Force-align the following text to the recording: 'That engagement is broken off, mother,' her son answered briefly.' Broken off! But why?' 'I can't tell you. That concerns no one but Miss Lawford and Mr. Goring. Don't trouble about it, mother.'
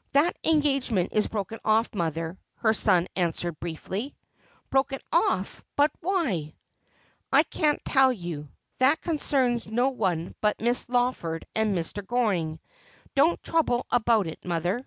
'That 0.14 0.34
engagement 0.44 1.12
is 1.12 1.26
broken 1.26 1.58
off, 1.62 1.94
mother,' 1.94 2.38
her 2.54 2.72
son 2.72 3.06
answered 3.16 3.60
briefly.' 3.60 4.16
Broken 4.70 4.98
off! 5.12 5.62
But 5.76 5.90
why?' 6.00 6.54
'I 7.34 7.42
can't 7.42 7.84
tell 7.84 8.10
you. 8.10 8.48
That 8.78 9.02
concerns 9.02 9.70
no 9.70 9.90
one 9.90 10.34
but 10.40 10.58
Miss 10.58 10.88
Lawford 10.88 11.44
and 11.54 11.74
Mr. 11.76 12.02
Goring. 12.06 12.60
Don't 13.14 13.42
trouble 13.42 13.84
about 13.92 14.26
it, 14.26 14.42
mother.' 14.42 14.86